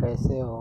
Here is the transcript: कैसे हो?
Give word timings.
कैसे 0.00 0.40
हो? 0.40 0.60